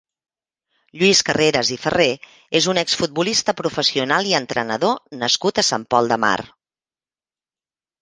[1.01, 2.07] Lluís Carreras i Ferrer
[2.61, 6.37] és un exfutbolista professional i entrenador nascut a Sant Pol de Mar.